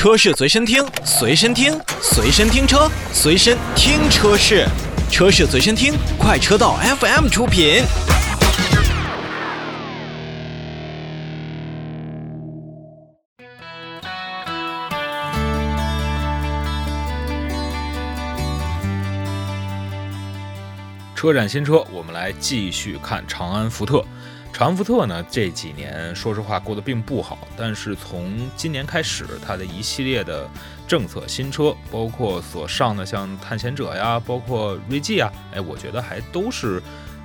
[0.00, 4.66] 车市随身听，随身听，随身听车，随身听车市，
[5.10, 7.82] 车市随身听，快车道 FM 出品。
[21.14, 24.02] 车展新车，我们来继续看长安福特。
[24.52, 30.46] 长安福特呢，这几年说实话过得并不好，但是从今年开始，它的一系列的
[30.86, 36.82] 政策新车，包括所上的像探险者呀，包括锐际啊，哎，我觉得还都是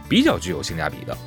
[0.08, 1.18] 比较具有性价比的。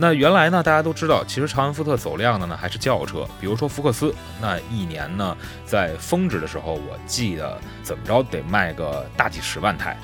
[0.00, 9.96] 那原来呢，大家都知道，其实长安福特走量的呢还是轿车，比如说福克斯，那一年呢在峰值的时候，我记得怎么着得卖个大几十万台。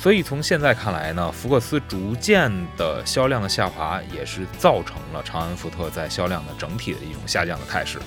[0.00, 7.98] 所以从现在看来呢，福克斯逐渐的销量的下滑，也是造成了长安福特在销量的整体的一种下降的态势。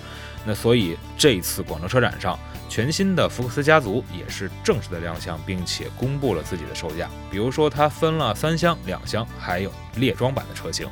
[0.44, 2.38] 那所以这一次广州车展上，
[2.68, 7.08] 全新的福克斯家族也是正式的亮相，并且公布了自己的售价。
[7.30, 10.88] 比如说，它分了三厢、两厢，还有列装版的车型。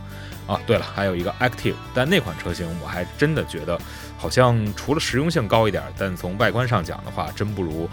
[0.45, 3.75] 啊，对了，还有一个 Active，但那款车型我还真的觉得，
[4.19, 7.89] 好像除了实用性高一点，但从外观上讲的话，真不如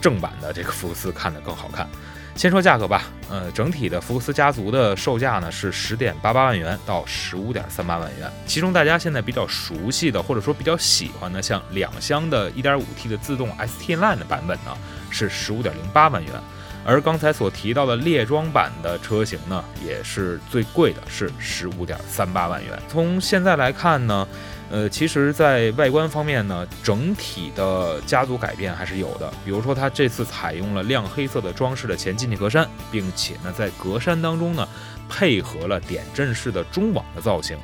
[0.00, 1.88] 正版的这个福克斯看的更好看。
[2.34, 14.76] 先说价格吧，呃，整体的福克斯家族的售价呢是十点八八万元到十五点三八万元，其中大家现在比较熟悉的或者说比较喜欢的，像两厢的 1.5T 的自动 ST Line 的版本呢
[15.10, 16.32] 是十五点零八万元，
[16.84, 22.72] 而刚才所提到的列装版的车型呢也是最贵的，是十五点三八万元。
[22.88, 24.26] 从现在来看呢。
[24.72, 29.30] 呃，其实，在外观方面呢，整体的家族改变还是有的。
[29.44, 34.66] 比如说，它这次采用了亮黑色的装饰的前进气格栅，并且呢，在格栅当中呢，
[35.10, 37.54] 配合了点阵式的中网的造型。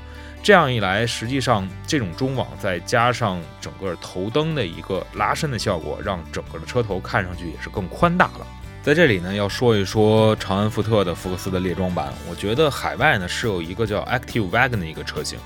[0.42, 8.47] 这样一来，实际上这种中网再加上整个头灯的一个拉伸的效果，让整个的车头看上去也是更宽大了。
[8.83, 15.38] 在这里呢，要说一说长安福特的福克斯的列装版，我觉得海外呢是有一个叫 Active Wagon 的一个车型。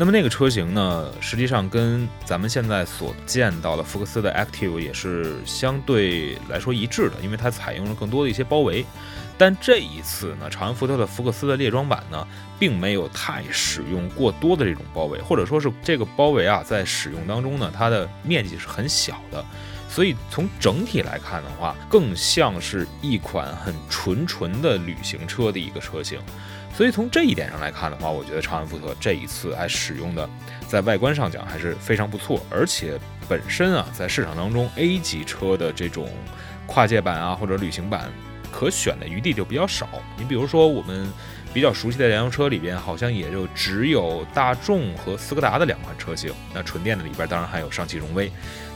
[0.00, 8.86] 那么那个车型呢，实际上跟咱们现在所见到的福克斯的 Active 也是相对来说一致的，因为它采用了更多的一些包围。
[9.36, 12.24] 但这一次呢，长安福特的福克斯的猎装版呢，
[12.60, 19.44] 并没有太使用过多的这种包围，或者说是这个包围啊，在使用当中呢，它的面积是很小的，
[19.98, 26.20] 所以从整体来看的话，更像是一款很纯纯的旅行车的一个车型。
[26.72, 30.30] 所以从这一点上来看的话，我觉得长安福特这一次还使用的，
[30.68, 32.96] 在外观上讲还是非常不错，而且
[33.28, 36.08] 本身啊，在市场当中 A 级车的这种
[36.64, 38.08] 跨界版啊或者旅行版，
[38.52, 39.88] 可选的余地就比较少。
[40.16, 41.12] 你比如说我们
[41.52, 46.32] 比较熟悉的燃油车里边，好像也就只有大众和斯柯达的两款车型。
[46.54, 48.30] 那纯电的里边当然还有上汽荣威。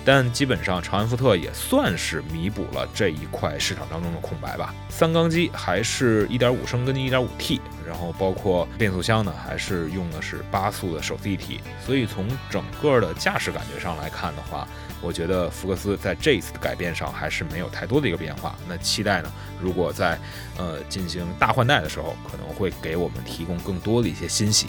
[0.04, 4.74] 但基本上，长安福特也算是弥补了这一块市场当中的空白吧。
[4.88, 11.60] 三缸机还是一点五升跟一点五 T，然后包括变速箱呢，还是用的是八速的手自一体。
[11.86, 14.66] 所以从整个的驾驶感觉上来看的话，
[15.00, 18.56] 我觉得福克斯在这一次的改变上还是没有太多的一个变化。
[18.68, 20.18] 那期待呢，如果在
[20.58, 24.68] 呃进行大换代的时候，可能会给我们提供更多的一些欣喜。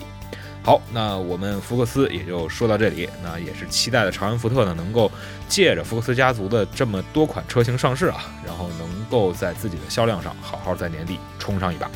[0.65, 3.09] 好，那我们福克斯也就说到这里。
[3.21, 5.11] 那也是期待的长安福特呢，能够
[5.49, 11.91] 借着福克斯家族的这么多款车型上市啊，然后能够在自己的销量上好好在年底冲上一把。